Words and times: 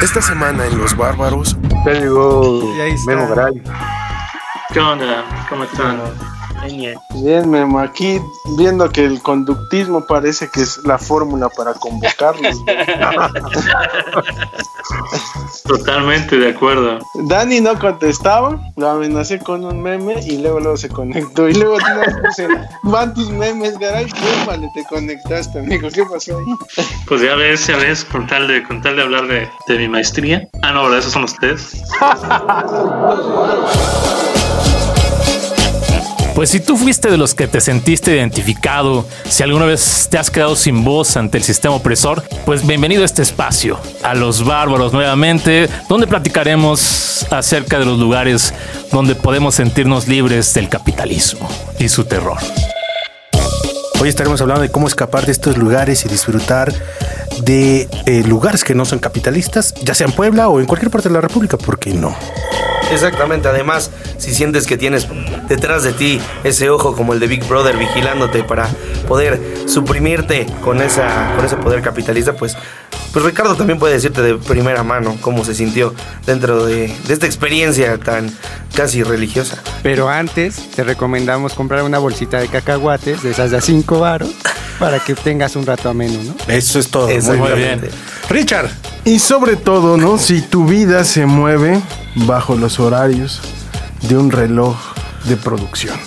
Esta 0.00 0.22
semana 0.22 0.66
en 0.66 0.78
Los 0.78 0.96
Bárbaros. 0.96 1.56
Ya 1.84 1.92
llegó 1.92 2.62
Memo 3.06 3.28
Garay. 3.28 3.62
¿Qué 4.72 4.80
onda? 4.80 5.24
¿Cómo 5.48 5.64
están? 5.64 6.00
Bien, 6.62 7.50
Memo, 7.50 7.80
aquí 7.80 8.20
viendo 8.56 8.88
que 8.88 9.04
el 9.04 9.20
conductismo 9.20 10.06
parece 10.06 10.48
que 10.48 10.62
es 10.62 10.78
la 10.84 10.96
fórmula 10.96 11.48
para 11.48 11.74
convocarlos. 11.74 12.62
Totalmente 15.64 16.38
de 16.38 16.50
acuerdo. 16.50 16.98
Dani 17.14 17.60
no 17.60 17.78
contestaba, 17.78 18.60
lo 18.76 18.90
amenacé 18.90 19.40
con 19.40 19.64
un 19.64 19.82
meme 19.82 20.20
y 20.24 20.38
luego 20.38 20.60
luego 20.60 20.76
se 20.76 20.88
conectó. 20.88 21.48
Y 21.48 21.54
luego 21.54 21.78
puse, 22.24 22.46
van 22.84 23.12
tus 23.14 23.30
memes, 23.30 23.78
Garay, 23.78 24.06
vale, 24.46 24.70
te 24.74 24.84
conectaste, 24.84 25.58
amigo, 25.58 25.88
¿qué 25.92 26.04
pasó 26.04 26.38
ahí? 26.38 26.84
Pues 27.06 27.22
ya 27.22 27.34
ves, 27.34 27.66
ya 27.66 27.76
ves, 27.76 28.04
con 28.04 28.26
tal 28.26 28.46
de, 28.46 28.62
con 28.62 28.80
tal 28.82 28.96
de 28.96 29.02
hablar 29.02 29.26
de, 29.26 29.48
de 29.66 29.78
mi 29.78 29.88
maestría. 29.88 30.48
Ah, 30.62 30.72
no, 30.72 30.84
¿verdad? 30.84 31.00
Esos 31.00 31.12
son 31.12 31.24
ustedes. 31.24 31.82
Pues 36.34 36.48
si 36.48 36.60
tú 36.60 36.78
fuiste 36.78 37.10
de 37.10 37.18
los 37.18 37.34
que 37.34 37.46
te 37.46 37.60
sentiste 37.60 38.16
identificado, 38.16 39.06
si 39.28 39.42
alguna 39.42 39.66
vez 39.66 40.08
te 40.10 40.16
has 40.16 40.30
quedado 40.30 40.56
sin 40.56 40.82
voz 40.82 41.18
ante 41.18 41.36
el 41.36 41.44
sistema 41.44 41.74
opresor, 41.74 42.22
pues 42.46 42.66
bienvenido 42.66 43.02
a 43.02 43.04
este 43.04 43.20
espacio, 43.20 43.78
a 44.02 44.14
los 44.14 44.42
bárbaros 44.42 44.94
nuevamente, 44.94 45.68
donde 45.90 46.06
platicaremos 46.06 47.26
acerca 47.30 47.78
de 47.78 47.84
los 47.84 47.98
lugares 47.98 48.54
donde 48.90 49.14
podemos 49.14 49.56
sentirnos 49.56 50.08
libres 50.08 50.54
del 50.54 50.70
capitalismo 50.70 51.46
y 51.78 51.90
su 51.90 52.04
terror. 52.04 52.38
Hoy 54.00 54.08
estaremos 54.08 54.40
hablando 54.40 54.62
de 54.62 54.70
cómo 54.70 54.88
escapar 54.88 55.26
de 55.26 55.32
estos 55.32 55.58
lugares 55.58 56.04
y 56.06 56.08
disfrutar 56.08 56.72
de 57.42 57.88
eh, 58.06 58.24
lugares 58.26 58.64
que 58.64 58.74
no 58.74 58.86
son 58.86 59.00
capitalistas, 59.00 59.74
ya 59.82 59.94
sea 59.94 60.06
en 60.06 60.12
Puebla 60.14 60.48
o 60.48 60.60
en 60.60 60.66
cualquier 60.66 60.90
parte 60.90 61.10
de 61.10 61.14
la 61.14 61.20
República, 61.20 61.58
¿por 61.58 61.78
qué 61.78 61.92
no? 61.92 62.16
Exactamente, 62.92 63.48
además, 63.48 63.90
si 64.18 64.34
sientes 64.34 64.66
que 64.66 64.76
tienes 64.76 65.08
detrás 65.48 65.82
de 65.82 65.92
ti 65.92 66.20
ese 66.44 66.70
ojo 66.70 66.94
como 66.94 67.12
el 67.12 67.20
de 67.20 67.26
Big 67.26 67.44
Brother 67.46 67.76
vigilándote 67.76 68.44
para 68.44 68.68
poder 69.08 69.40
suprimirte 69.66 70.46
con, 70.62 70.82
esa, 70.82 71.32
con 71.36 71.44
ese 71.44 71.56
poder 71.56 71.82
capitalista, 71.82 72.34
pues, 72.34 72.56
pues 73.12 73.24
Ricardo 73.24 73.56
también 73.56 73.78
puede 73.78 73.94
decirte 73.94 74.22
de 74.22 74.34
primera 74.36 74.82
mano 74.82 75.16
cómo 75.20 75.44
se 75.44 75.54
sintió 75.54 75.94
dentro 76.26 76.64
de, 76.64 76.94
de 77.06 77.12
esta 77.12 77.26
experiencia 77.26 77.98
tan 77.98 78.30
casi 78.74 79.02
religiosa. 79.02 79.62
Pero 79.82 80.08
antes 80.08 80.70
te 80.70 80.84
recomendamos 80.84 81.54
comprar 81.54 81.82
una 81.82 81.98
bolsita 81.98 82.38
de 82.38 82.48
cacahuates 82.48 83.22
de 83.22 83.30
esas 83.30 83.50
de 83.50 83.60
5 83.60 84.00
varos 84.00 84.30
para 84.78 84.98
que 84.98 85.14
tengas 85.14 85.56
un 85.56 85.66
rato 85.66 85.88
ameno, 85.88 86.18
¿no? 86.22 86.34
Eso 86.48 86.78
es 86.78 86.90
todo. 86.90 87.06
Muy 87.08 87.52
bien. 87.52 87.80
Richard, 88.28 88.68
Y 89.04 89.18
sobre 89.18 89.56
todo, 89.56 89.96
¿no? 89.96 90.16
Si 90.16 90.42
tu 90.42 90.64
vida 90.64 91.02
se 91.02 91.26
mueve 91.26 91.80
bajo 92.14 92.54
los 92.54 92.78
horarios 92.78 93.40
de 94.08 94.16
un 94.16 94.30
reloj 94.30 94.76
de 95.24 95.36
producción, 95.36 95.98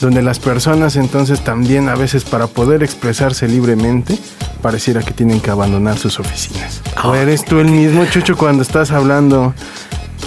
donde 0.00 0.20
las 0.20 0.40
personas 0.40 0.96
entonces 0.96 1.44
también 1.44 1.88
a 1.88 1.94
veces 1.94 2.24
para 2.24 2.48
poder 2.48 2.82
expresarse 2.82 3.46
libremente, 3.46 4.18
pareciera 4.62 5.02
que 5.02 5.12
tienen 5.12 5.40
que 5.40 5.50
abandonar 5.50 5.96
sus 5.96 6.18
oficinas. 6.18 6.80
¿O 7.04 7.14
eres 7.14 7.44
tú 7.44 7.60
el 7.60 7.68
mismo, 7.68 8.04
Chucho, 8.06 8.36
cuando 8.36 8.62
estás 8.64 8.90
hablando 8.90 9.54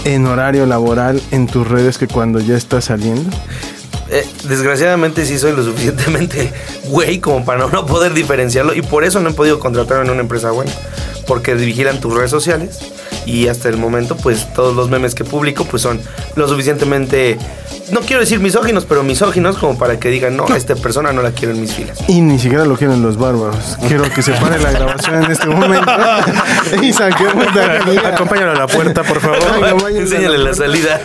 en 0.05 0.27
horario 0.27 0.65
laboral 0.65 1.21
en 1.31 1.47
tus 1.47 1.67
redes 1.67 1.97
que 1.97 2.07
cuando 2.07 2.39
ya 2.39 2.55
estás 2.55 2.85
saliendo? 2.85 3.29
Eh, 4.09 4.25
desgraciadamente 4.47 5.25
sí 5.25 5.37
soy 5.37 5.53
lo 5.53 5.63
suficientemente 5.65 6.53
güey 6.85 7.19
como 7.19 7.43
para 7.43 7.67
no 7.67 7.85
poder 7.85 8.13
diferenciarlo 8.13 8.73
y 8.73 8.81
por 8.81 9.03
eso 9.03 9.19
no 9.19 9.31
he 9.31 9.33
podido 9.33 9.59
contratar 9.59 10.05
en 10.05 10.09
una 10.09 10.21
empresa 10.21 10.51
buena. 10.51 10.71
Porque 11.27 11.53
vigilan 11.55 11.99
tus 11.99 12.13
redes 12.13 12.31
sociales 12.31 12.79
y 13.25 13.49
hasta 13.49 13.69
el 13.69 13.77
momento 13.77 14.15
pues 14.15 14.51
todos 14.53 14.75
los 14.75 14.89
memes 14.89 15.13
que 15.13 15.23
publico 15.23 15.65
pues 15.65 15.81
son 15.81 15.99
lo 16.35 16.47
suficientemente, 16.47 17.37
no 17.91 17.99
quiero 17.99 18.21
decir 18.21 18.39
misóginos, 18.39 18.85
pero 18.85 19.03
misóginos 19.03 19.57
como 19.57 19.77
para 19.77 19.99
que 19.99 20.09
digan, 20.09 20.37
no, 20.37 20.45
a 20.47 20.55
esta 20.55 20.75
persona 20.75 21.11
no 21.11 21.21
la 21.21 21.31
quiero 21.31 21.53
en 21.53 21.61
mis 21.61 21.73
filas. 21.73 21.97
Y 22.07 22.21
ni 22.21 22.39
siquiera 22.39 22.63
lo 22.65 22.77
quieren 22.77 23.01
los 23.01 23.17
bárbaros. 23.17 23.77
Quiero 23.87 24.03
que 24.09 24.21
se 24.21 24.31
pare 24.33 24.59
la 24.59 24.71
grabación 24.71 25.23
en 25.23 25.31
este 25.31 25.47
momento. 25.47 25.91
y 26.81 26.93
saquemos 26.93 27.53
de 27.53 27.63
aquí. 27.63 27.97
acompáñalo 27.97 28.51
a 28.51 28.55
la 28.55 28.67
puerta, 28.67 29.03
por 29.03 29.19
favor. 29.19 29.91
Enséñale 29.91 30.37
la 30.37 30.53
salida. 30.53 31.01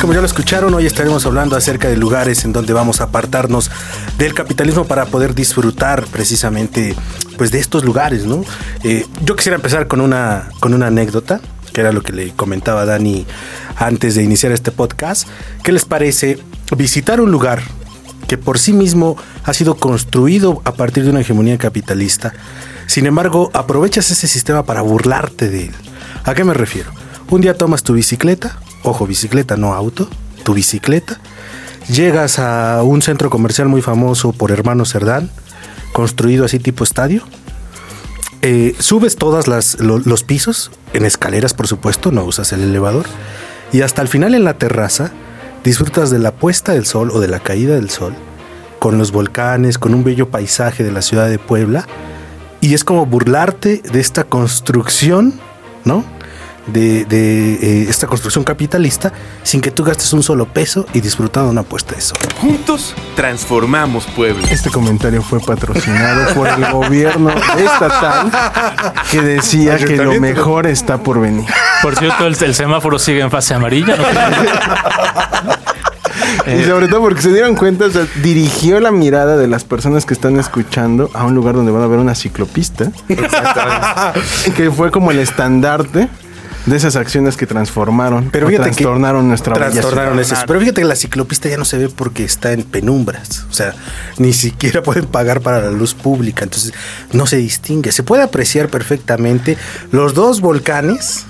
Como 0.00 0.12
ya 0.12 0.20
lo 0.20 0.26
escucharon, 0.26 0.72
hoy 0.74 0.86
estaremos 0.86 1.26
hablando 1.26 1.56
acerca 1.56 1.88
de 1.88 1.96
lugares 1.96 2.44
en 2.44 2.52
donde 2.52 2.72
vamos 2.72 3.00
a 3.00 3.04
apartarnos 3.04 3.70
del 4.18 4.34
capitalismo 4.34 4.84
para 4.84 5.06
poder 5.06 5.34
disfrutar 5.34 6.04
precisamente 6.06 6.94
pues 7.36 7.52
de 7.52 7.60
estos 7.60 7.84
lugares, 7.84 8.26
¿no? 8.26 8.44
Eh, 8.82 9.06
yo 9.24 9.36
quisiera 9.36 9.56
empezar 9.56 9.86
con 9.86 10.00
una, 10.00 10.50
con 10.58 10.74
una 10.74 10.88
anécdota, 10.88 11.40
que 11.72 11.80
era 11.80 11.92
lo 11.92 12.02
que 12.02 12.12
le 12.12 12.32
comentaba 12.32 12.84
Dani 12.84 13.24
antes 13.76 14.16
de 14.16 14.24
iniciar 14.24 14.50
este 14.50 14.72
podcast. 14.72 15.28
¿Qué 15.62 15.70
les 15.70 15.84
parece 15.84 16.38
visitar 16.76 17.20
un 17.20 17.30
lugar 17.30 17.62
que 18.26 18.36
por 18.36 18.58
sí 18.58 18.72
mismo 18.72 19.16
ha 19.44 19.54
sido 19.54 19.76
construido 19.76 20.60
a 20.64 20.72
partir 20.72 21.04
de 21.04 21.10
una 21.10 21.20
hegemonía 21.20 21.56
capitalista? 21.56 22.34
Sin 22.88 23.06
embargo, 23.06 23.50
aprovechas 23.54 24.10
ese 24.10 24.26
sistema 24.26 24.64
para 24.64 24.82
burlarte 24.82 25.48
de 25.48 25.66
él. 25.66 25.74
¿A 26.24 26.34
qué 26.34 26.42
me 26.42 26.54
refiero? 26.54 26.90
Un 27.30 27.42
día 27.42 27.54
tomas 27.54 27.84
tu 27.84 27.92
bicicleta, 27.92 28.58
ojo, 28.82 29.06
bicicleta, 29.06 29.56
no 29.56 29.74
auto, 29.74 30.08
tu 30.42 30.54
bicicleta, 30.54 31.20
llegas 31.88 32.38
a 32.38 32.82
un 32.82 33.02
centro 33.02 33.30
comercial 33.30 33.68
muy 33.68 33.82
famoso 33.82 34.32
por 34.32 34.50
Hermano 34.50 34.84
Cerdán, 34.84 35.30
construido 35.92 36.44
así 36.44 36.58
tipo 36.58 36.84
estadio, 36.84 37.22
eh, 38.42 38.74
subes 38.78 39.16
todos 39.16 39.48
los 39.48 40.22
pisos, 40.22 40.70
en 40.92 41.04
escaleras 41.04 41.54
por 41.54 41.66
supuesto, 41.66 42.12
no 42.12 42.24
usas 42.24 42.52
el 42.52 42.62
elevador, 42.62 43.06
y 43.72 43.80
hasta 43.80 44.02
el 44.02 44.08
final 44.08 44.34
en 44.34 44.44
la 44.44 44.58
terraza 44.58 45.10
disfrutas 45.64 46.10
de 46.10 46.18
la 46.18 46.32
puesta 46.32 46.72
del 46.72 46.86
sol 46.86 47.10
o 47.12 47.20
de 47.20 47.28
la 47.28 47.40
caída 47.40 47.74
del 47.74 47.90
sol, 47.90 48.14
con 48.78 48.96
los 48.96 49.10
volcanes, 49.10 49.78
con 49.78 49.94
un 49.94 50.04
bello 50.04 50.30
paisaje 50.30 50.84
de 50.84 50.92
la 50.92 51.02
ciudad 51.02 51.28
de 51.28 51.38
Puebla, 51.38 51.86
y 52.60 52.74
es 52.74 52.84
como 52.84 53.06
burlarte 53.06 53.82
de 53.92 54.00
esta 54.00 54.24
construcción, 54.24 55.34
¿no? 55.84 56.04
De, 56.72 57.04
de, 57.04 57.54
eh, 57.54 57.86
esta 57.88 58.06
construcción 58.06 58.44
capitalista 58.44 59.12
sin 59.42 59.60
que 59.60 59.70
tú 59.70 59.84
gastes 59.84 60.12
un 60.12 60.22
solo 60.22 60.46
peso 60.46 60.86
y 60.92 61.00
disfrutando 61.00 61.50
una 61.50 61.62
puesta 61.62 61.94
de 61.94 62.00
sol. 62.00 62.18
Juntos 62.40 62.94
transformamos 63.16 64.06
Puebla. 64.06 64.46
Este 64.50 64.70
comentario 64.70 65.22
fue 65.22 65.40
patrocinado 65.40 66.34
por 66.34 66.48
el 66.48 66.70
gobierno 66.70 67.30
estatal 67.30 68.30
que 69.10 69.20
decía 69.22 69.76
que 69.78 69.96
lo 69.96 70.20
mejor 70.20 70.66
está 70.66 70.98
por 70.98 71.20
venir. 71.20 71.46
Por 71.82 71.96
cierto, 71.96 72.26
el, 72.26 72.36
el 72.42 72.54
semáforo 72.54 72.98
sigue 72.98 73.20
en 73.20 73.30
fase 73.30 73.54
amarilla. 73.54 73.96
¿no? 73.96 74.04
Y 76.46 76.64
sobre 76.64 76.88
todo 76.88 77.00
porque 77.00 77.22
se 77.22 77.32
dieron 77.32 77.54
cuenta, 77.56 77.86
o 77.86 77.90
sea, 77.90 78.06
dirigió 78.22 78.80
la 78.80 78.90
mirada 78.90 79.36
de 79.36 79.48
las 79.48 79.64
personas 79.64 80.06
que 80.06 80.14
están 80.14 80.38
escuchando 80.38 81.10
a 81.14 81.24
un 81.24 81.34
lugar 81.34 81.54
donde 81.54 81.72
van 81.72 81.82
a 81.82 81.86
ver 81.86 81.98
una 81.98 82.14
ciclopista. 82.14 82.90
que 84.56 84.70
fue 84.70 84.90
como 84.90 85.10
el 85.10 85.18
estandarte 85.18 86.08
de 86.66 86.76
esas 86.76 86.96
acciones 86.96 87.36
que 87.36 87.46
transformaron, 87.46 88.30
Pero 88.30 88.48
fíjate 88.48 88.70
que 88.70 88.76
trastornaron 88.76 89.28
nuestra 89.28 89.54
bella 89.54 89.70
trastornaron 89.70 90.18
ese- 90.20 90.36
Pero 90.46 90.60
fíjate 90.60 90.80
que 90.82 90.86
la 90.86 90.96
ciclopista 90.96 91.48
ya 91.48 91.56
no 91.56 91.64
se 91.64 91.78
ve 91.78 91.88
porque 91.88 92.24
está 92.24 92.52
en 92.52 92.62
penumbras. 92.64 93.44
O 93.50 93.52
sea, 93.54 93.74
ni 94.18 94.32
siquiera 94.32 94.82
pueden 94.82 95.06
pagar 95.06 95.40
para 95.40 95.60
la 95.60 95.70
luz 95.70 95.94
pública. 95.94 96.44
Entonces, 96.44 96.72
no 97.12 97.26
se 97.26 97.36
distingue. 97.36 97.92
Se 97.92 98.02
puede 98.02 98.22
apreciar 98.22 98.68
perfectamente 98.68 99.56
los 99.92 100.14
dos 100.14 100.40
volcanes 100.40 101.24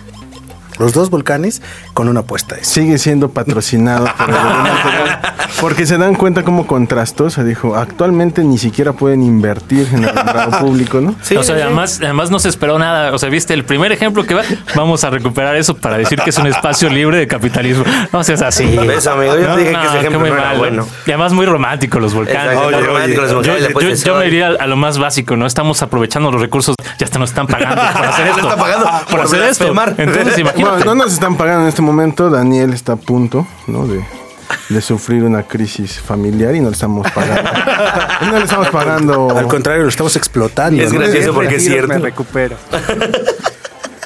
Los 0.78 0.92
dos 0.92 1.10
volcanes 1.10 1.62
con 1.94 2.08
una 2.08 2.20
apuesta 2.20 2.56
esa. 2.56 2.64
Sigue 2.64 2.98
siendo 2.98 3.30
patrocinado 3.30 4.06
por 4.16 4.28
el 4.30 4.34
gobierno 4.36 4.76
federal, 4.82 5.20
porque 5.60 5.86
se 5.86 5.98
dan 5.98 6.14
cuenta 6.14 6.42
cómo 6.44 6.66
contrastó. 6.66 7.30
Se 7.30 7.44
dijo, 7.44 7.76
actualmente 7.76 8.44
ni 8.44 8.58
siquiera 8.58 8.92
pueden 8.92 9.22
invertir 9.22 9.88
en 9.92 10.04
el 10.04 10.10
alumbrado 10.10 10.58
público, 10.60 11.00
¿no? 11.00 11.14
Sí, 11.22 11.36
o 11.36 11.42
sea, 11.42 11.56
sí. 11.56 11.62
además, 11.62 11.98
además 12.02 12.30
no 12.30 12.38
se 12.38 12.48
esperó 12.48 12.78
nada. 12.78 13.12
O 13.12 13.18
sea, 13.18 13.28
viste 13.28 13.54
el 13.54 13.64
primer 13.64 13.92
ejemplo 13.92 14.24
que 14.24 14.34
va. 14.34 14.42
Vamos 14.74 15.02
a 15.04 15.10
recuperar 15.10 15.56
eso 15.56 15.76
para 15.76 15.98
decir 15.98 16.20
que 16.20 16.30
es 16.30 16.38
un 16.38 16.46
espacio 16.46 16.88
libre 16.90 17.16
de 17.18 17.26
capitalismo. 17.26 17.84
No 18.12 18.22
seas 18.24 18.42
así. 18.42 18.64
¿Ves, 18.76 19.06
amigo? 19.06 19.36
Yo 19.36 19.54
te 19.54 19.60
dije 19.60 19.72
que 19.72 19.86
ese 19.86 19.98
ejemplo 19.98 20.20
muy 20.20 20.30
no 20.30 20.36
era 20.36 20.46
mal. 20.48 20.58
bueno. 20.58 20.86
Y 21.06 21.10
además 21.10 21.32
muy 21.32 21.46
romántico 21.46 21.98
los 22.00 22.14
volcanes. 22.14 22.52
Exacto, 22.52 22.66
Oye, 22.68 22.80
romántico, 22.80 23.20
oye, 23.22 23.22
los 23.22 23.30
Yo, 23.30 23.34
volcanes, 23.36 23.60
le 23.62 23.68
yo- 23.68 23.72
puedes 23.74 24.04
yo 24.04 24.16
me 24.16 24.26
iría 24.26 24.48
a 24.48 24.66
lo 24.66 24.76
más 24.76 24.98
básico, 24.98 25.36
¿no? 25.36 25.46
Estamos 25.46 25.82
aprovechando 25.82 26.30
los 26.30 26.40
recursos, 26.40 26.74
ya 26.98 27.04
hasta 27.04 27.18
nos 27.18 27.30
están 27.30 27.46
pagando 27.46 27.76
por 27.92 28.04
hacer 28.06 28.26
Nos 28.28 28.36
esto. 28.36 28.48
están 28.48 28.58
pagando 28.58 28.84
por 28.86 29.06
por 29.08 29.20
hacer 29.22 29.42
esto. 29.42 29.74
Entonces, 29.98 30.38
imagínate. 30.38 30.67
Bueno, 30.70 30.84
no 30.84 30.94
nos 31.04 31.12
están 31.12 31.36
pagando 31.36 31.62
en 31.62 31.68
este 31.68 31.82
momento. 31.82 32.30
Daniel 32.30 32.72
está 32.72 32.92
a 32.92 32.96
punto, 32.96 33.46
¿no? 33.66 33.86
De, 33.86 34.04
de 34.68 34.80
sufrir 34.80 35.24
una 35.24 35.42
crisis 35.42 36.00
familiar 36.00 36.54
y 36.54 36.60
no 36.60 36.68
le 36.68 36.74
estamos 36.74 37.10
pagando. 37.10 37.50
No 38.30 38.38
le 38.38 38.44
estamos 38.44 38.68
pagando. 38.68 39.36
Al 39.36 39.46
contrario, 39.46 39.82
lo 39.82 39.88
estamos 39.88 40.16
explotando. 40.16 40.82
Es 40.82 40.92
¿no? 40.92 40.98
gracioso 40.98 41.32
porque 41.32 41.56
es 41.56 41.64
cierto. 41.64 41.88
Me 41.88 41.98
recupero. 41.98 42.56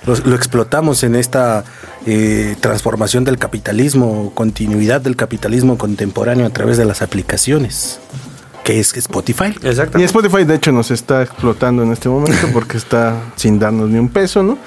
Lo, 0.05 0.17
lo 0.17 0.35
explotamos 0.35 1.05
en 1.05 1.15
esta 1.15 1.65
eh, 2.07 2.57
transformación 2.61 3.23
del 3.25 3.39
capitalismo, 3.39 4.33
continuidad 4.35 5.01
del 5.01 5.15
capitalismo 5.15 5.79
contemporáneo 5.79 6.45
a 6.47 6.51
través 6.51 6.77
de 6.77 6.85
las 6.85 7.03
aplicaciones, 7.03 8.01
que 8.65 8.81
es 8.81 8.97
Spotify. 8.97 9.55
Exacto. 9.63 10.01
Y 10.01 10.03
Spotify, 10.03 10.45
de 10.45 10.57
hecho, 10.57 10.73
nos 10.73 10.91
está 10.91 11.23
explotando 11.23 11.85
en 11.85 11.93
este 11.93 12.09
momento 12.09 12.49
porque 12.53 12.77
está 12.77 13.15
sin 13.37 13.61
darnos 13.61 13.91
ni 13.91 13.99
un 14.01 14.09
peso, 14.09 14.43
¿no? 14.43 14.59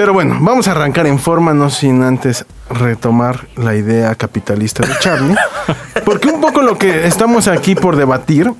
Pero 0.00 0.14
bueno, 0.14 0.38
vamos 0.40 0.66
a 0.66 0.70
arrancar 0.70 1.06
en 1.06 1.18
forma, 1.18 1.52
no 1.52 1.68
sin 1.68 2.02
antes 2.02 2.46
retomar 2.70 3.48
la 3.54 3.74
idea 3.74 4.14
capitalista 4.14 4.82
de 4.82 4.94
Charlie. 4.98 5.36
Porque 6.06 6.30
un 6.30 6.40
poco 6.40 6.62
lo 6.62 6.78
que 6.78 7.06
estamos 7.06 7.48
aquí 7.48 7.74
por 7.74 7.96
debatir 7.96 8.50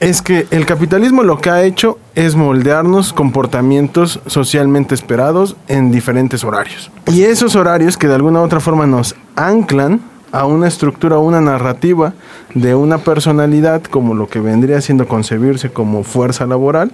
es 0.00 0.20
que 0.20 0.46
el 0.50 0.66
capitalismo 0.66 1.22
lo 1.22 1.40
que 1.40 1.48
ha 1.48 1.62
hecho 1.62 1.98
es 2.14 2.36
moldearnos 2.36 3.14
comportamientos 3.14 4.20
socialmente 4.26 4.94
esperados 4.94 5.56
en 5.66 5.90
diferentes 5.92 6.44
horarios. 6.44 6.90
Y 7.06 7.22
esos 7.22 7.56
horarios 7.56 7.96
que 7.96 8.06
de 8.06 8.16
alguna 8.16 8.40
u 8.40 8.44
otra 8.44 8.60
forma 8.60 8.86
nos 8.86 9.16
anclan 9.34 10.02
a 10.30 10.44
una 10.44 10.68
estructura, 10.68 11.16
a 11.16 11.20
una 11.20 11.40
narrativa 11.40 12.12
de 12.52 12.74
una 12.74 12.98
personalidad 12.98 13.82
como 13.82 14.12
lo 14.12 14.28
que 14.28 14.40
vendría 14.40 14.82
siendo 14.82 15.08
concebirse 15.08 15.70
como 15.70 16.04
fuerza 16.04 16.44
laboral, 16.44 16.92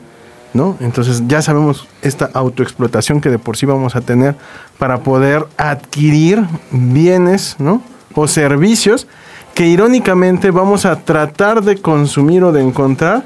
¿no? 0.55 0.77
Entonces 0.81 1.23
ya 1.27 1.43
sabemos 1.43 1.87
esta 2.03 2.31
autoexplotación 2.33 3.21
que 3.21 3.31
de 3.31 3.39
por 3.39 3.57
sí 3.57 3.67
vamos 3.67 3.97
a 3.97 4.01
tener 4.01 4.37
para 4.79 5.01
poder 5.01 5.47
adquirir 5.57 6.45
bienes, 6.71 7.57
¿no? 7.59 7.83
O 8.15 8.27
servicios 8.27 9.07
que 9.55 9.67
irónicamente 9.67 10.51
vamos 10.51 10.87
a 10.87 10.97
tratar 10.97 11.63
de 11.63 11.79
consumir 11.79 12.45
o 12.45 12.53
de 12.53 12.63
encontrar 12.63 13.25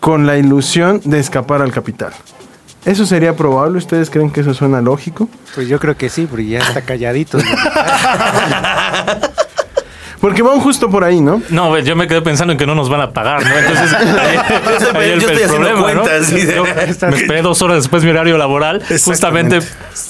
con 0.00 0.26
la 0.26 0.36
ilusión 0.36 1.00
de 1.04 1.18
escapar 1.18 1.62
al 1.62 1.72
capital. 1.72 2.12
¿Eso 2.84 3.06
sería 3.06 3.36
probable? 3.36 3.78
¿Ustedes 3.78 4.10
creen 4.10 4.30
que 4.30 4.40
eso 4.40 4.54
suena 4.54 4.80
lógico? 4.80 5.28
Pues 5.54 5.68
yo 5.68 5.78
creo 5.78 5.96
que 5.96 6.08
sí, 6.08 6.26
porque 6.26 6.46
ya 6.46 6.60
está 6.60 6.82
calladito. 6.82 7.38
¿no? 7.38 7.44
Porque 10.20 10.42
van 10.42 10.58
justo 10.60 10.90
por 10.90 11.04
ahí, 11.04 11.20
¿no? 11.20 11.40
No, 11.50 11.78
yo 11.78 11.94
me 11.96 12.06
quedé 12.08 12.22
pensando 12.22 12.52
en 12.52 12.58
que 12.58 12.66
no 12.66 12.74
nos 12.74 12.88
van 12.88 13.00
a 13.00 13.10
pagar, 13.12 13.44
¿no? 13.46 13.56
Entonces, 13.56 13.92
ahí, 13.94 14.36
estoy- 14.78 14.96
ahí 15.02 15.10
el, 15.10 15.20
yo 15.20 15.28
estoy 15.28 15.42
el 15.42 15.44
haciendo 15.44 15.68
problema, 15.68 15.92
¿no? 15.94 16.02
cuentas, 16.02 16.30
de- 16.32 16.54
Yo 16.54 16.64
me 17.08 17.16
esperé 17.16 17.42
dos 17.42 17.62
horas 17.62 17.76
después 17.78 18.02
de 18.02 18.06
mi 18.08 18.12
horario 18.12 18.36
laboral, 18.36 18.82
justamente 19.04 19.60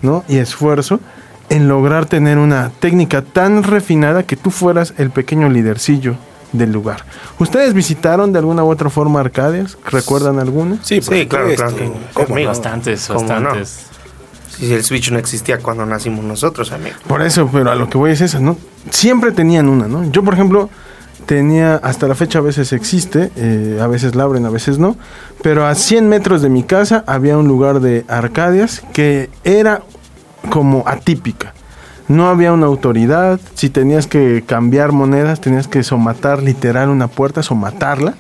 ¿no? 0.02 0.24
Y 0.28 0.38
esfuerzo 0.38 1.00
en 1.50 1.68
lograr 1.68 2.08
tener 2.08 2.40
una 2.40 2.72
técnica 2.80 3.22
tan 3.22 3.62
refinada 3.62 4.24
que 4.24 4.36
tú 4.36 4.50
fueras 4.50 4.96
el 4.98 5.12
pequeño 5.12 5.48
lidercillo 5.48 6.16
del 6.54 6.72
lugar. 6.72 7.04
¿Ustedes 7.38 7.76
visitaron 7.76 8.34
de 8.34 8.40
alguna 8.40 8.64
u 8.64 8.70
otra 8.72 8.90
forma 8.90 9.20
Arcadias? 9.20 9.78
¿Recuerdan 9.86 10.40
alguna? 10.40 10.78
Sí, 10.82 11.00
Sí, 11.02 11.28
claro, 11.28 11.54
claro. 11.56 11.76
¿Cómo 12.14 12.34
Amigo. 12.34 12.50
Bastantes, 12.50 13.06
¿Cómo 13.08 13.22
no? 13.22 13.28
bastantes. 13.28 13.86
Si 14.58 14.74
el 14.74 14.84
Switch 14.84 15.12
no 15.12 15.20
existía 15.20 15.60
cuando 15.60 15.86
nacimos 15.86 16.26
nosotros, 16.26 16.72
amigo. 16.72 16.96
Por 17.08 17.22
eso, 17.22 17.50
pero 17.52 17.72
a 17.72 17.76
lo 17.76 17.90
que 17.90 17.98
voy 17.98 18.12
es 18.12 18.22
esa, 18.22 18.40
¿no? 18.40 18.58
Siempre 18.90 19.32
tenían 19.32 19.70
una, 19.70 19.88
¿no? 19.88 20.10
Yo, 20.12 20.24
por 20.24 20.34
ejemplo, 20.34 20.70
tenía, 21.28 21.76
hasta 21.76 22.08
la 22.08 22.16
fecha 22.16 22.40
a 22.40 22.42
veces 22.42 22.74
existe, 22.74 23.32
eh, 23.36 23.80
a 23.82 23.88
veces 23.88 24.16
la 24.16 24.24
abren, 24.24 24.46
a 24.46 24.50
veces 24.50 24.80
no, 24.80 24.98
pero 25.44 25.68
a 25.68 25.76
100 25.76 26.10
metros 26.10 26.42
de 26.42 26.50
mi 26.50 26.64
casa 26.64 27.04
había 27.06 27.38
un 27.38 27.48
lugar 27.48 27.82
de 27.82 28.04
Arcadias 28.08 28.82
que 28.94 29.30
era 29.44 29.84
como 30.50 30.84
atípica. 30.88 31.54
No 32.08 32.30
había 32.30 32.54
una 32.54 32.66
autoridad, 32.66 33.40
si 33.54 33.70
tenías 33.70 34.08
que 34.08 34.44
cambiar 34.48 34.94
monedas, 34.94 35.42
tenías 35.42 35.68
que 35.68 35.84
somatar 35.84 36.42
literal 36.42 36.90
una 36.90 37.10
puerta, 37.10 37.44
somatarla, 37.44 38.16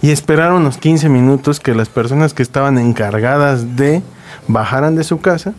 y 0.00 0.10
esperar 0.10 0.52
unos 0.52 0.76
15 0.76 1.08
minutos 1.08 1.60
que 1.60 1.74
las 1.74 1.88
personas 1.88 2.34
que 2.34 2.42
estaban 2.42 2.78
encargadas 2.78 3.76
de 3.76 4.02
bajaran 4.46 4.94
de 4.96 5.02
su 5.02 5.20
casa, 5.20 5.54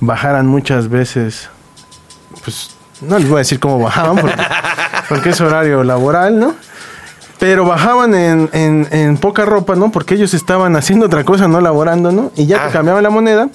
bajaran 0.00 0.46
muchas 0.46 0.88
veces 0.88 1.48
pues 2.42 2.70
no 3.00 3.18
les 3.18 3.28
voy 3.28 3.36
a 3.36 3.38
decir 3.38 3.60
cómo 3.60 3.78
bajaban 3.78 4.16
porque, 4.16 4.42
porque 5.08 5.30
es 5.30 5.40
horario 5.40 5.82
laboral, 5.84 6.38
¿no? 6.38 6.54
Pero 7.38 7.64
bajaban 7.66 8.14
en, 8.14 8.48
en- 8.52 8.88
en 8.90 9.16
poca 9.18 9.44
ropa, 9.44 9.74
¿no? 9.74 9.90
Porque 9.90 10.14
ellos 10.14 10.32
estaban 10.34 10.76
haciendo 10.76 11.06
otra 11.06 11.24
cosa, 11.24 11.48
no 11.48 11.60
laborando, 11.60 12.12
¿no? 12.12 12.30
Y 12.36 12.46
ya 12.46 12.58
te 12.58 12.68
Ah. 12.68 12.70
cambiaban 12.72 13.02
la 13.02 13.10
moneda 13.10 13.48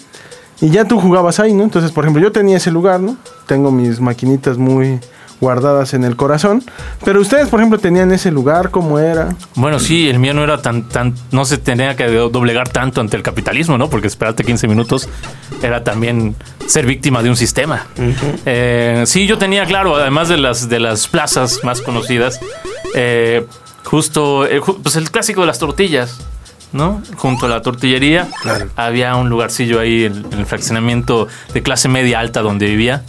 y 0.61 0.69
ya 0.69 0.85
tú 0.85 0.99
jugabas 0.99 1.39
ahí, 1.39 1.53
¿no? 1.53 1.63
Entonces, 1.63 1.91
por 1.91 2.03
ejemplo, 2.03 2.21
yo 2.21 2.31
tenía 2.31 2.57
ese 2.57 2.71
lugar, 2.71 2.99
¿no? 2.99 3.15
Tengo 3.47 3.71
mis 3.71 3.99
maquinitas 4.01 4.57
muy 4.57 4.99
guardadas 5.41 5.93
en 5.93 6.03
el 6.03 6.15
corazón. 6.15 6.63
Pero 7.05 7.21
ustedes, 7.21 7.47
por 7.49 7.59
ejemplo, 7.59 7.79
tenían 7.79 8.11
ese 8.11 8.31
lugar, 8.31 8.69
¿cómo 8.71 8.99
era? 8.99 9.35
Bueno, 9.55 9.79
sí, 9.79 10.09
el 10.09 10.19
mío 10.19 10.33
no 10.33 10.43
era 10.43 10.61
tan, 10.61 10.87
tan, 10.89 11.13
no 11.31 11.45
se 11.45 11.57
tenía 11.57 11.95
que 11.95 12.07
doblegar 12.07 12.69
tanto 12.69 13.01
ante 13.01 13.15
el 13.17 13.23
capitalismo, 13.23 13.77
¿no? 13.77 13.89
Porque 13.89 14.07
esperarte 14.07 14.43
15 14.43 14.67
minutos 14.67 15.07
era 15.63 15.83
también 15.83 16.35
ser 16.67 16.85
víctima 16.85 17.23
de 17.23 17.29
un 17.29 17.35
sistema. 17.35 17.87
Eh, 18.45 19.03
sí, 19.05 19.27
yo 19.27 19.37
tenía, 19.37 19.65
claro, 19.65 19.95
además 19.95 20.29
de 20.29 20.37
las, 20.37 20.69
de 20.69 20.79
las 20.79 21.07
plazas 21.07 21.59
más 21.63 21.81
conocidas, 21.81 22.39
eh, 22.95 23.45
justo, 23.85 24.45
eh, 24.45 24.59
ju- 24.61 24.79
pues 24.81 24.95
el 24.95 25.09
clásico 25.11 25.41
de 25.41 25.47
las 25.47 25.59
tortillas. 25.59 26.17
¿no? 26.71 27.01
Junto 27.15 27.47
a 27.47 27.49
la 27.49 27.63
tortillería. 27.63 28.27
Había 28.75 29.15
un 29.15 29.27
lugarcillo 29.27 29.79
ahí 29.79 30.03
en, 30.05 30.23
en 30.31 30.37
el 30.37 30.45
fraccionamiento 30.45 31.27
de 31.51 31.63
clase 31.63 31.87
media 31.89 32.19
alta 32.19 32.41
donde 32.41 32.67
vivía. 32.67 33.01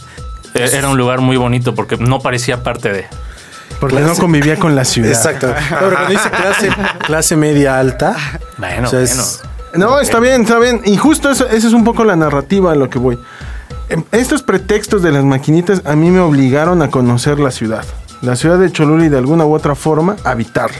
Eh, 0.53 0.69
Era 0.73 0.89
un 0.89 0.97
lugar 0.97 1.21
muy 1.21 1.37
bonito 1.37 1.73
porque 1.75 1.97
no 1.97 2.19
parecía 2.19 2.63
parte 2.63 2.91
de. 2.91 3.05
Porque 3.79 3.99
no 4.01 4.15
convivía 4.15 4.57
con 4.57 4.75
la 4.75 4.85
ciudad. 4.85 5.09
Exacto. 5.11 5.47
No, 5.47 5.53
pero 5.79 5.91
cuando 5.91 6.09
dice 6.09 6.29
clase, 6.29 6.69
clase 7.05 7.35
media 7.35 7.79
alta, 7.79 8.15
Bueno, 8.57 8.87
o 8.87 8.91
sea, 8.91 9.01
es- 9.01 9.41
No, 9.73 9.99
está 9.99 10.19
bien, 10.19 10.41
está 10.41 10.59
bien. 10.59 10.81
Y 10.85 10.97
justo 10.97 11.31
eso, 11.31 11.47
esa 11.47 11.67
es 11.67 11.73
un 11.73 11.83
poco 11.83 12.03
la 12.03 12.15
narrativa 12.15 12.73
a 12.73 12.75
lo 12.75 12.89
que 12.89 12.99
voy. 12.99 13.17
Em, 13.89 14.03
Estos 14.11 14.43
pretextos 14.43 15.01
de 15.01 15.11
las 15.11 15.23
maquinitas 15.23 15.81
a 15.85 15.95
mí 15.95 16.11
me 16.11 16.19
obligaron 16.19 16.81
a 16.81 16.89
conocer 16.89 17.39
la 17.39 17.51
ciudad. 17.51 17.83
La 18.21 18.35
ciudad 18.35 18.59
de 18.59 18.71
Cholula 18.71 19.05
y 19.05 19.09
de 19.09 19.17
alguna 19.17 19.45
u 19.45 19.53
otra 19.55 19.73
forma 19.73 20.15
habitarla. 20.23 20.77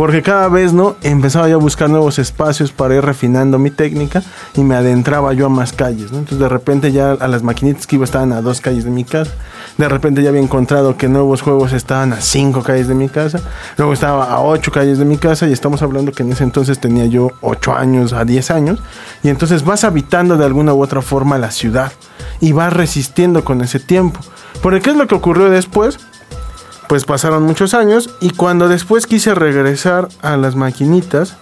Porque 0.00 0.22
cada 0.22 0.48
vez, 0.48 0.72
¿no? 0.72 0.96
Empezaba 1.02 1.46
yo 1.50 1.56
a 1.56 1.58
buscar 1.58 1.90
nuevos 1.90 2.18
espacios 2.18 2.72
para 2.72 2.94
ir 2.94 3.04
refinando 3.04 3.58
mi 3.58 3.70
técnica 3.70 4.22
y 4.54 4.62
me 4.62 4.74
adentraba 4.74 5.34
yo 5.34 5.44
a 5.44 5.48
más 5.50 5.74
calles. 5.74 6.10
Entonces 6.10 6.38
de 6.38 6.48
repente 6.48 6.90
ya 6.90 7.10
a 7.10 7.28
las 7.28 7.42
maquinitas 7.42 7.86
que 7.86 7.96
iba 7.96 8.06
estaban 8.06 8.32
a 8.32 8.40
dos 8.40 8.62
calles 8.62 8.84
de 8.84 8.90
mi 8.90 9.04
casa. 9.04 9.30
De 9.76 9.86
repente 9.90 10.22
ya 10.22 10.30
había 10.30 10.40
encontrado 10.40 10.96
que 10.96 11.06
nuevos 11.06 11.42
juegos 11.42 11.74
estaban 11.74 12.14
a 12.14 12.22
cinco 12.22 12.62
calles 12.62 12.88
de 12.88 12.94
mi 12.94 13.10
casa. 13.10 13.40
Luego 13.76 13.92
estaba 13.92 14.24
a 14.24 14.40
ocho 14.40 14.72
calles 14.72 14.96
de 14.96 15.04
mi 15.04 15.18
casa 15.18 15.46
y 15.46 15.52
estamos 15.52 15.82
hablando 15.82 16.12
que 16.12 16.22
en 16.22 16.32
ese 16.32 16.44
entonces 16.44 16.80
tenía 16.80 17.04
yo 17.04 17.32
ocho 17.42 17.74
años 17.74 18.14
a 18.14 18.24
diez 18.24 18.50
años. 18.50 18.78
Y 19.22 19.28
entonces 19.28 19.66
vas 19.66 19.84
habitando 19.84 20.38
de 20.38 20.46
alguna 20.46 20.72
u 20.72 20.82
otra 20.82 21.02
forma 21.02 21.36
la 21.36 21.50
ciudad 21.50 21.92
y 22.40 22.52
vas 22.52 22.72
resistiendo 22.72 23.44
con 23.44 23.60
ese 23.60 23.78
tiempo. 23.78 24.20
Porque 24.62 24.80
¿qué 24.80 24.90
es 24.92 24.96
lo 24.96 25.06
que 25.06 25.14
ocurrió 25.14 25.50
después? 25.50 25.98
Pues 26.90 27.04
pasaron 27.04 27.44
muchos 27.44 27.72
años 27.72 28.10
y 28.20 28.30
cuando 28.30 28.68
después 28.68 29.06
quise 29.06 29.32
regresar 29.32 30.08
a 30.22 30.36
las 30.36 30.56
maquinitas, 30.56 31.36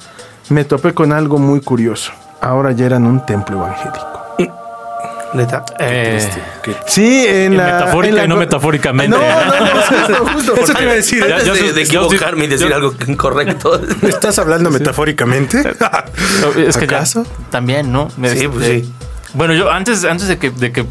me 0.50 0.64
topé 0.64 0.92
con 0.92 1.10
algo 1.10 1.38
muy 1.38 1.62
curioso. 1.62 2.12
Ahora 2.42 2.72
ya 2.72 2.84
eran 2.84 3.06
un 3.06 3.24
templo 3.24 3.56
evangélico. 3.56 4.06
Neta. 5.32 5.64
Eh, 5.78 6.26
Sí, 6.86 7.24
en 7.26 7.56
la. 7.56 7.64
Metafórica 7.64 8.08
en 8.10 8.16
la 8.16 8.24
y 8.24 8.28
no 8.28 8.36
metafóricamente. 8.36 9.16
No, 9.16 9.22
no, 9.22 9.60
no, 9.60 9.66
justo, 9.82 10.26
justo. 10.34 10.54
Eso 10.56 10.72
te 10.74 10.82
iba 10.82 10.92
a 10.92 10.94
decir. 10.96 11.22
Antes 11.24 11.44
ya 11.46 11.52
de, 11.54 11.72
de 11.72 11.82
equivocarme 11.82 12.44
y 12.44 12.48
decir 12.48 12.68
yo- 12.68 12.74
algo 12.74 12.94
incorrecto. 13.06 13.80
¿Estás 14.06 14.38
hablando 14.38 14.70
metafóricamente? 14.70 15.60
Es 15.60 16.76
que 16.76 16.86
ya- 16.86 16.96
¿Acaso? 16.98 17.26
también, 17.50 17.90
¿no? 17.90 18.10
Sí, 18.10 18.16
pues 18.20 18.34
Este, 18.66 18.80
sí. 18.84 18.94
Bueno, 19.34 19.52
yo 19.54 19.70
antes, 19.70 20.04
antes 20.04 20.28
de 20.28 20.38
que, 20.38 20.50
de 20.50 20.72
que 20.72 20.86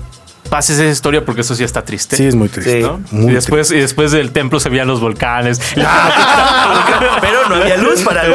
pases 0.48 0.80
esa 0.80 0.89
historia, 0.89 1.24
porque 1.24 1.42
eso 1.42 1.56
sí 1.56 1.63
está 1.63 1.84
triste. 1.84 2.16
Sí, 2.16 2.25
es 2.25 2.36
muy 2.36 2.50
triste. 2.50 2.82
Sí. 2.82 2.82
¿no? 2.82 3.00
Muy 3.12 3.32
y, 3.32 3.36
después, 3.36 3.72
y 3.72 3.80
después 3.80 4.12
del 4.12 4.32
templo 4.32 4.60
se 4.60 4.70
veían 4.70 4.88
los 4.88 5.00
volcanes. 5.00 5.60
Pero 7.22 7.50
no 7.50 7.56
había 7.56 7.77
luz 7.77 8.01
para 8.01 8.25
el 8.25 8.34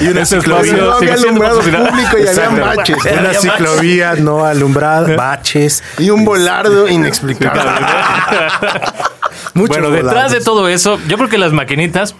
Y 0.00 0.08
una 0.08 0.22
Ese 0.22 0.40
ciclovía. 0.40 0.72
espacio 0.72 0.86
No 0.86 0.92
había 0.92 1.14
alumbrado 1.14 1.60
público 1.60 2.18
y 2.18 2.28
había 2.28 2.48
baches. 2.48 2.98
Una 3.04 3.34
ciclovía 3.34 4.14
no 4.16 4.44
alumbrada, 4.44 5.16
baches. 5.16 5.82
Y 5.98 6.10
un 6.10 6.24
volardo 6.24 6.88
inexplicable. 6.88 7.62
Muchos 9.54 9.76
bueno, 9.76 9.90
detrás 9.90 10.12
volados. 10.12 10.32
de 10.32 10.40
todo 10.40 10.68
eso, 10.68 10.98
yo 11.08 11.16
creo 11.16 11.28
que 11.28 11.38
las 11.38 11.52
maquinitas 11.52 12.14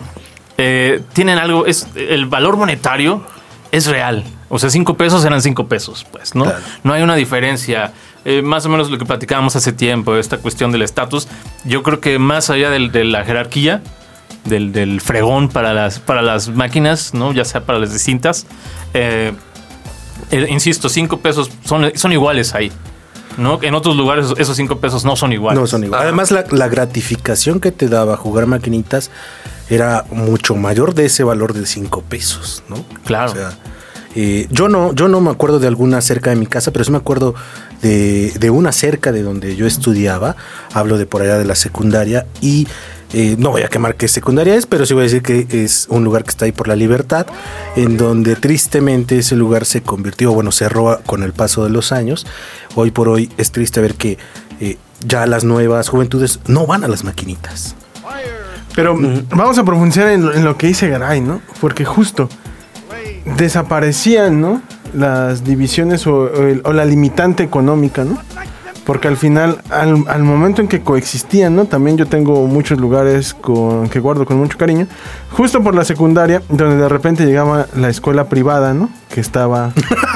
eh, 0.58 1.02
tienen 1.12 1.38
algo, 1.38 1.66
es 1.66 1.86
el 1.94 2.26
valor 2.26 2.56
monetario 2.56 3.24
es 3.72 3.86
real. 3.86 4.22
O 4.48 4.58
sea, 4.58 4.70
cinco 4.70 4.94
pesos 4.94 5.24
eran 5.24 5.40
cinco 5.42 5.66
pesos, 5.66 6.06
pues, 6.12 6.34
¿no? 6.34 6.44
No 6.84 6.92
hay 6.92 7.02
una 7.02 7.16
diferencia. 7.16 7.92
Eh, 8.24 8.42
más 8.42 8.64
o 8.66 8.68
menos 8.68 8.90
lo 8.90 8.98
que 8.98 9.04
platicábamos 9.04 9.56
hace 9.56 9.72
tiempo, 9.72 10.16
esta 10.16 10.38
cuestión 10.38 10.70
del 10.72 10.82
estatus. 10.82 11.26
Yo 11.64 11.82
creo 11.82 12.00
que 12.00 12.18
más 12.18 12.50
allá 12.50 12.70
del- 12.70 12.92
de 12.92 13.04
la 13.04 13.24
jerarquía, 13.24 13.82
del, 14.44 14.72
del 14.72 15.00
fregón 15.00 15.48
para 15.48 15.72
las, 15.74 15.98
para 15.98 16.22
las 16.22 16.48
máquinas, 16.48 17.14
¿no? 17.14 17.32
Ya 17.32 17.44
sea 17.44 17.64
para 17.64 17.78
las 17.78 17.92
distintas. 17.92 18.46
eh, 18.94 19.32
eh, 20.30 20.46
insisto, 20.50 20.88
cinco 20.88 21.18
pesos 21.18 21.50
son, 21.64 21.90
son 21.94 22.12
iguales 22.12 22.54
ahí. 22.54 22.70
¿no? 23.38 23.58
En 23.62 23.74
otros 23.74 23.96
lugares 23.96 24.26
esos 24.36 24.56
cinco 24.56 24.78
pesos 24.78 25.04
no 25.04 25.16
son 25.16 25.32
iguales. 25.32 25.58
No 25.60 25.66
son 25.66 25.84
igual. 25.84 26.02
Además, 26.02 26.30
la, 26.30 26.44
la 26.50 26.68
gratificación 26.68 27.60
que 27.60 27.72
te 27.72 27.88
daba 27.88 28.16
jugar 28.16 28.46
maquinitas 28.46 29.10
era 29.70 30.04
mucho 30.10 30.54
mayor 30.54 30.94
de 30.94 31.06
ese 31.06 31.24
valor 31.24 31.54
de 31.54 31.64
5 31.64 32.02
pesos, 32.02 32.62
¿no? 32.68 32.84
Claro. 33.04 33.32
O 33.32 33.34
sea, 33.34 33.52
eh, 34.14 34.46
yo 34.50 34.68
no, 34.68 34.92
yo 34.92 35.08
no 35.08 35.20
me 35.22 35.30
acuerdo 35.30 35.58
de 35.60 35.66
alguna 35.66 36.02
cerca 36.02 36.28
de 36.28 36.36
mi 36.36 36.46
casa, 36.46 36.72
pero 36.72 36.84
sí 36.84 36.90
me 36.90 36.98
acuerdo 36.98 37.34
de, 37.82 38.32
de 38.38 38.50
una 38.50 38.72
cerca 38.72 39.12
de 39.12 39.22
donde 39.22 39.54
yo 39.56 39.66
estudiaba. 39.66 40.36
Hablo 40.72 40.96
de 40.98 41.06
por 41.06 41.20
allá 41.22 41.36
de 41.38 41.44
la 41.44 41.54
secundaria 41.54 42.26
y 42.40 42.66
eh, 43.12 43.36
no 43.38 43.50
voy 43.50 43.60
a 43.62 43.68
quemar 43.68 43.96
qué 43.96 44.08
secundaria 44.08 44.54
es, 44.54 44.64
pero 44.64 44.86
sí 44.86 44.94
voy 44.94 45.02
a 45.02 45.04
decir 45.04 45.22
que 45.22 45.46
es 45.50 45.86
un 45.90 46.02
lugar 46.02 46.24
que 46.24 46.30
está 46.30 46.46
ahí 46.46 46.52
por 46.52 46.66
la 46.68 46.76
libertad, 46.76 47.26
en 47.76 47.98
donde 47.98 48.36
tristemente 48.36 49.18
ese 49.18 49.36
lugar 49.36 49.66
se 49.66 49.82
convirtió, 49.82 50.32
bueno, 50.32 50.50
cerró 50.50 50.98
con 51.04 51.22
el 51.22 51.34
paso 51.34 51.62
de 51.64 51.68
los 51.70 51.92
años. 51.92 52.26
Hoy 52.74 52.90
por 52.90 53.10
hoy 53.10 53.30
es 53.36 53.52
triste 53.52 53.82
ver 53.82 53.96
que 53.96 54.16
eh, 54.60 54.78
ya 55.06 55.26
las 55.26 55.44
nuevas 55.44 55.90
juventudes 55.90 56.40
no 56.46 56.66
van 56.66 56.84
a 56.84 56.88
las 56.88 57.04
maquinitas. 57.04 57.74
Pero 58.74 58.96
vamos 59.28 59.58
a 59.58 59.64
profundizar 59.64 60.08
en, 60.08 60.24
lo- 60.24 60.32
en 60.32 60.44
lo 60.44 60.56
que 60.56 60.68
dice 60.68 60.88
Garay, 60.88 61.20
¿no? 61.20 61.42
Porque 61.60 61.84
justo 61.84 62.30
desaparecían, 63.36 64.40
¿no? 64.40 64.62
Las 64.94 65.44
divisiones 65.44 66.06
o, 66.06 66.30
la 66.72 66.84
limitante 66.84 67.42
económica, 67.42 68.04
¿no? 68.04 68.18
Porque 68.84 69.06
al 69.06 69.16
final, 69.16 69.58
al, 69.70 70.04
al 70.08 70.22
momento 70.24 70.60
en 70.60 70.68
que 70.68 70.82
coexistían, 70.82 71.54
¿no? 71.54 71.66
También 71.66 71.96
yo 71.96 72.06
tengo 72.06 72.46
muchos 72.48 72.80
lugares 72.80 73.32
con, 73.32 73.88
que 73.88 74.00
guardo 74.00 74.26
con 74.26 74.38
mucho 74.38 74.58
cariño. 74.58 74.88
Justo 75.30 75.62
por 75.62 75.74
la 75.74 75.84
secundaria, 75.84 76.42
donde 76.48 76.76
de 76.76 76.88
repente 76.88 77.24
llegaba 77.24 77.66
la 77.76 77.88
escuela 77.88 78.28
privada, 78.28 78.74
¿no? 78.74 78.90
Que 79.08 79.20
estaba 79.20 79.72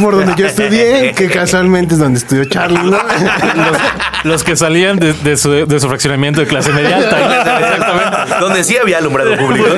por 0.00 0.16
donde 0.16 0.34
yo 0.36 0.46
estudié, 0.46 1.12
que 1.14 1.28
casualmente 1.30 1.94
es 1.94 2.00
donde 2.00 2.18
estudió 2.18 2.44
Charlie, 2.44 2.78
¿no? 2.78 2.90
los, 2.90 3.78
los 4.24 4.44
que 4.44 4.56
salían 4.56 4.98
de, 4.98 5.12
de 5.12 5.36
su, 5.36 5.50
de 5.50 5.80
su 5.80 5.88
fraccionamiento 5.88 6.40
de 6.40 6.46
clase 6.46 6.72
media 6.72 6.96
alta. 6.96 7.58
Exactamente. 7.60 8.34
Donde 8.40 8.64
sí 8.64 8.76
había 8.76 8.98
alumbrado 8.98 9.36
público. 9.36 9.66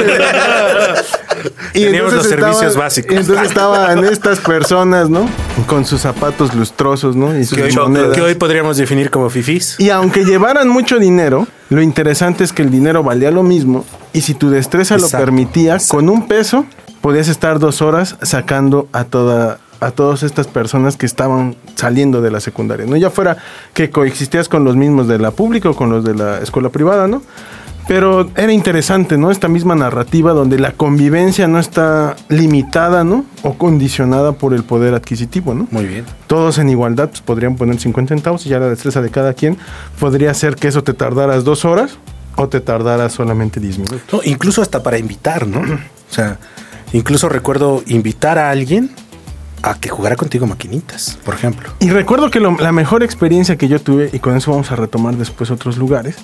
Y 1.75 1.85
Teníamos 1.87 2.13
los 2.13 2.27
servicios 2.29 2.77
básicos. 2.77 3.13
y 3.13 3.17
entonces 3.19 3.49
estaban 3.49 4.05
estas 4.05 4.39
personas, 4.39 5.11
¿no? 5.11 5.29
Con 5.67 5.85
sus 5.85 6.01
zapatos 6.01 6.55
lustrosos, 6.55 7.17
¿no? 7.17 7.37
Y 7.37 7.45
sus 7.45 7.59
Que 7.59 7.65
hoy, 7.65 8.13
que 8.15 8.21
hoy 8.23 8.35
podríamos 8.35 8.77
definir 8.77 9.11
como 9.11 9.29
fifís. 9.29 9.75
Y 9.79 9.91
aunque 9.91 10.25
llevaran 10.25 10.69
mucho 10.69 10.99
dinero, 10.99 11.47
lo 11.71 11.83
interesante 11.83 12.45
es 12.45 12.53
que 12.53 12.63
el 12.63 12.71
dinero 12.71 13.03
valía 13.03 13.31
lo 13.33 13.43
mismo. 13.43 13.85
Y 14.13 14.21
si 14.21 14.35
tu 14.35 14.51
destreza 14.51 14.97
lo 14.97 15.05
Exacto, 15.07 15.25
permitía, 15.25 15.79
con 15.89 16.09
un 16.09 16.29
peso 16.29 16.65
podías 17.01 17.29
estar 17.29 17.59
dos 17.59 17.83
horas 17.83 18.17
sacando 18.23 18.89
a 18.93 19.05
toda 19.05 19.59
a 19.81 19.91
todas 19.91 20.23
estas 20.23 20.47
personas 20.47 20.97
que 20.97 21.07
estaban 21.07 21.57
saliendo 21.75 22.23
de 22.23 22.31
la 22.31 22.41
secundaria, 22.41 22.87
¿no? 22.87 22.97
Ya 22.97 23.11
fuera 23.11 23.37
que 23.73 23.91
coexistías 23.91 24.49
con 24.49 24.65
los 24.65 24.77
mismos 24.77 25.09
de 25.09 25.19
la 25.19 25.31
pública 25.31 25.71
o 25.71 25.75
con 25.75 25.91
los 25.91 26.05
de 26.05 26.15
la 26.15 26.39
escuela 26.39 26.69
privada, 26.69 27.07
¿no? 27.07 27.23
Pero 27.87 28.31
era 28.37 28.53
interesante, 28.53 29.19
¿no? 29.19 29.31
Esta 29.31 29.49
misma 29.49 29.75
narrativa 29.75 30.33
donde 30.33 30.59
la 30.59 30.73
convivencia 30.73 31.47
no 31.49 31.59
está 31.59 32.17
limitada, 32.29 33.05
¿no? 33.05 33.27
O 33.43 33.55
condicionada 33.55 34.33
por 34.33 34.55
el 34.55 34.65
poder 34.65 34.95
adquisitivo, 34.95 35.55
¿no? 35.55 35.69
Muy 35.71 35.85
bien. 35.85 36.05
todos 36.27 36.59
en 36.59 36.71
igualdad 36.71 37.11
pues, 37.11 37.21
podrían 37.21 37.57
poner 37.57 37.79
50 37.79 38.15
centavos 38.15 38.47
y 38.47 38.49
ya 38.49 38.59
la 38.59 38.69
destreza 38.69 39.03
de 39.03 39.11
cada 39.11 39.35
quien 39.35 39.59
podría 40.01 40.33
ser 40.33 40.57
que 40.57 40.69
eso 40.69 40.83
te 40.83 40.95
tardaras 40.95 41.45
dos 41.45 41.65
horas 41.67 41.99
o 42.37 42.49
te 42.49 42.61
tardaras 42.61 43.13
solamente 43.13 43.61
10 43.61 43.79
minutos. 43.79 44.01
No, 44.13 44.21
incluso 44.25 44.63
hasta 44.63 44.83
para 44.83 44.99
invitar, 44.99 45.47
¿no? 45.47 45.61
O 46.11 46.15
sea, 46.15 46.39
incluso 46.93 47.29
recuerdo 47.29 47.83
invitar 47.89 48.39
a 48.39 48.51
alguien 48.51 48.91
a 49.65 49.75
que 49.81 49.89
jugara 49.89 50.17
contigo 50.17 50.47
maquinitas, 50.47 51.19
por 51.25 51.35
ejemplo. 51.35 51.71
Y 51.81 51.91
recuerdo 51.91 52.31
que 52.31 52.39
lo- 52.41 52.57
la 52.59 52.73
mejor 52.73 53.03
experiencia 53.03 53.57
que 53.57 53.67
yo 53.69 53.81
tuve, 53.81 54.11
y 54.13 54.19
con 54.19 54.37
eso 54.37 54.51
vamos 54.51 54.71
a 54.71 54.77
retomar 54.77 55.17
después 55.17 55.51
otros 55.51 55.77
lugares, 55.79 56.17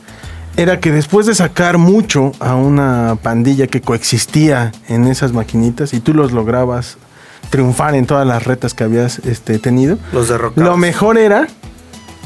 era 0.56 0.78
que 0.80 0.90
después 0.92 1.26
de 1.26 1.35
sacar 1.35 1.78
mucho 1.78 2.32
a 2.40 2.54
una 2.54 3.16
pandilla 3.23 3.66
que 3.66 3.80
coexistía 3.80 4.73
en 4.88 5.06
esas 5.06 5.32
maquinitas 5.32 5.94
y 5.94 6.00
tú 6.00 6.12
los 6.12 6.32
lograbas 6.32 6.99
triunfar 7.50 7.94
en 7.94 8.06
todas 8.06 8.26
las 8.26 8.44
retas 8.44 8.75
que 8.75 8.85
habías 8.85 9.20
este, 9.20 9.59
tenido, 9.59 9.97
Los 10.12 10.28
derrocabas. 10.28 10.68
lo 10.70 10.76
mejor 10.76 11.18
era 11.18 11.47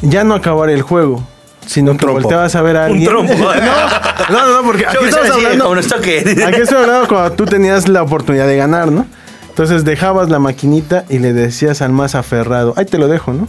ya 0.03 0.25
no 0.25 0.35
acabar 0.35 0.69
el 0.71 0.83
juego, 0.83 1.23
sino 1.67 1.93
Un 1.93 1.97
que 1.99 2.03
trompo. 2.07 2.21
volteabas 2.23 2.55
a 2.57 2.63
ver 2.63 2.77
a 2.77 2.81
Un 2.87 2.93
alguien. 2.93 3.09
trompo. 3.09 3.33
No, 4.31 4.47
no, 4.47 4.55
no, 4.57 4.63
porque 4.65 4.87
aquí 4.87 4.97
estamos 5.05 5.31
hablando. 5.33 5.73
Aquí 5.75 6.61
estoy 6.63 6.79
hablando 6.83 7.09
cuando 7.09 7.33
tú 7.33 7.45
tenías 7.45 7.89
la 7.89 8.03
oportunidad 8.03 8.47
de 8.47 8.57
ganar, 8.57 8.91
¿no? 8.91 9.07
Entonces 9.55 9.85
dejabas 9.85 10.31
la 10.31 10.41
maquinita 10.41 11.05
y 11.09 11.21
le 11.21 11.33
decías 11.33 11.81
al 11.81 11.93
más 11.93 12.17
aferrado, 12.17 12.75
ahí 12.77 12.87
te 12.87 12.99
lo 12.99 13.07
dejo, 13.07 13.33
¿no? 13.33 13.47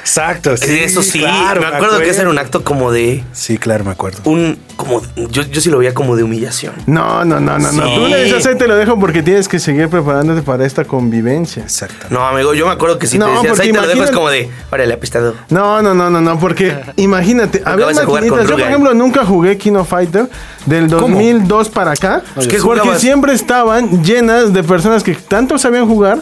Exacto. 0.00 0.56
Sí, 0.56 0.78
Eso 0.80 1.02
sí, 1.02 1.20
claro, 1.20 1.60
me 1.60 1.66
acuerdo 1.66 1.98
que 1.98 2.10
ese 2.10 2.20
era 2.22 2.30
un 2.30 2.38
acto 2.38 2.64
como 2.64 2.90
de. 2.92 3.24
Sí, 3.32 3.58
claro, 3.58 3.84
me 3.84 3.90
acuerdo. 3.90 4.18
Un. 4.24 4.58
como 4.76 5.02
yo, 5.30 5.42
yo 5.42 5.60
sí 5.60 5.70
lo 5.70 5.78
veía 5.78 5.94
como 5.94 6.16
de 6.16 6.22
humillación. 6.22 6.74
No, 6.86 7.24
no, 7.24 7.40
no, 7.40 7.58
no, 7.58 7.72
no. 7.72 7.86
Sí. 7.86 7.94
Tú 7.94 8.06
le 8.08 8.24
dices, 8.24 8.46
ahí 8.46 8.56
te 8.56 8.66
lo 8.66 8.76
dejo 8.76 8.98
porque 8.98 9.22
tienes 9.22 9.48
que 9.48 9.58
seguir 9.58 9.88
preparándote 9.88 10.42
para 10.42 10.64
esta 10.66 10.84
convivencia. 10.84 11.62
Exacto. 11.62 12.06
No, 12.10 12.26
amigo, 12.26 12.54
yo 12.54 12.66
me 12.66 12.72
acuerdo 12.72 12.98
que 12.98 13.06
si 13.06 13.18
No, 13.18 13.26
te 13.26 13.32
decías 13.32 13.48
porque 13.50 13.62
ahí 13.62 13.72
te 13.72 13.80
lo 13.80 13.86
dejo 13.86 14.04
es 14.04 14.10
imagínate- 14.10 14.14
como 14.14 14.30
de. 14.30 14.50
Órale, 14.70 14.94
apistado. 14.94 15.34
No, 15.50 15.82
no, 15.82 15.94
no, 15.94 16.10
no, 16.10 16.20
no, 16.20 16.38
porque 16.38 16.76
imagínate, 16.96 17.62
había 17.64 17.86
vas 17.86 17.98
a 17.98 18.04
jugar 18.06 18.22
maquinitas. 18.22 18.48
Yo, 18.48 18.56
por 18.56 18.66
ejemplo, 18.66 18.94
nunca 18.94 19.24
jugué 19.24 19.56
Kino 19.58 19.84
Fighter 19.84 20.28
del 20.66 20.88
2002 20.88 21.68
para 21.70 21.92
acá. 21.92 22.22
Pues, 22.34 22.46
¿qué 22.48 22.58
porque 22.58 22.80
jugabas? 22.80 23.00
siempre 23.00 23.32
estaban 23.32 24.02
llenas 24.04 24.52
de 24.52 24.62
personas 24.62 25.02
que 25.02 25.14
tanto 25.14 25.58
sabían 25.58 25.86
jugar 25.86 26.20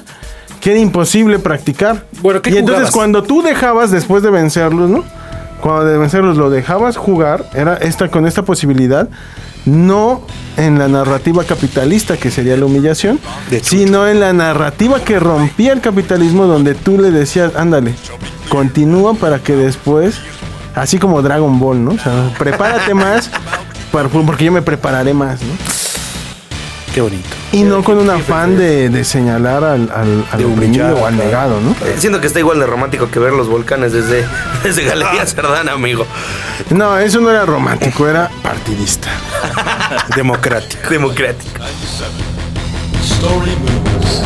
que 0.65 0.71
era 0.71 0.81
imposible 0.81 1.39
practicar. 1.39 2.07
Bueno, 2.23 2.41
¿qué 2.41 2.49
y 2.49 2.55
entonces 2.57 2.87
jugabas? 2.91 2.91
cuando 2.95 3.23
tú 3.23 3.43
dejabas 3.43 3.91
después 3.91 4.23
de 4.23 4.31
vencerlos, 4.31 4.89
¿no? 4.89 5.05
Cuando 5.61 5.85
de 5.85 5.99
vencerlos 5.99 6.39
lo 6.39 6.49
dejabas 6.49 6.97
jugar, 6.97 7.45
era 7.53 7.75
esta 7.75 8.09
con 8.09 8.27
esta 8.27 8.45
posibilidad, 8.45 9.11
no 9.67 10.23
en 10.57 10.79
la 10.79 10.89
narrativa 10.89 11.45
capitalista 11.45 12.17
que 12.17 12.31
sería 12.31 12.57
la 12.57 12.65
humillación, 12.65 13.21
sino 13.63 14.09
en 14.09 14.21
la 14.21 14.33
narrativa 14.33 15.01
que 15.05 15.21
rompía 15.21 15.75
el 15.75 15.83
capitalismo 15.83 16.47
donde 16.47 16.75
tú 16.75 16.99
le 16.99 17.11
decías, 17.11 17.57
ándale, 17.57 17.95
continúa 18.49 19.13
para 19.13 19.41
que 19.41 19.55
después, 19.57 20.17
así 20.75 20.97
como 20.99 21.21
Dragon 21.21 21.61
Ball, 21.61 21.85
¿no? 21.85 21.91
O 21.91 21.99
sea, 21.99 22.31
prepárate 22.39 22.95
más 22.95 23.31
para- 23.93 24.09
porque 24.09 24.47
yo 24.47 24.53
me 24.53 24.63
prepararé 24.63 25.13
más, 25.13 25.43
¿no? 25.43 25.53
Qué 26.95 27.03
bonito. 27.03 27.44
Y 27.55 27.63
no 27.63 27.85
con 27.85 27.99
un 27.99 28.11
afán 28.11 28.57
de, 28.59 28.89
de 28.89 29.05
señalar 29.05 29.63
al, 29.63 29.89
al, 29.95 30.27
al 30.33 30.39
De 30.39 30.45
oprimido 30.45 30.87
humillar, 30.87 30.93
o 30.95 31.07
al 31.07 31.17
negado, 31.17 31.61
¿no? 31.61 31.71
Eh, 31.87 31.95
Siento 31.99 32.21
que 32.21 32.27
está 32.27 32.41
igual 32.41 32.59
de 32.59 32.67
romántico 32.67 33.09
que 33.13 33.21
ver 33.21 33.33
los 33.33 33.47
volcanes 33.49 33.93
desde, 33.93 34.27
desde 34.65 34.83
Galería 34.83 35.25
Cerdán, 35.25 35.69
amigo. 35.69 36.05
No, 36.71 36.99
eso 36.99 37.21
no 37.21 37.31
era 37.31 37.47
romántico, 37.47 38.09
era 38.09 38.29
partidista. 38.43 39.09
Democrático. 40.17 40.91
Democrático. 40.91 41.63
Story 43.05 43.53
moves 43.61 44.23